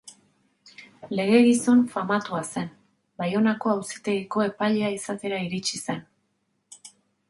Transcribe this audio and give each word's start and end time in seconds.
Lege 1.19 1.41
gizon 1.47 1.83
famatua 1.91 2.41
zen, 2.55 2.73
Baionako 3.23 3.75
Auzitegiko 3.77 4.47
epailea 4.49 4.93
izatera 4.99 5.47
iritsi 5.49 5.87
zen. 5.89 6.07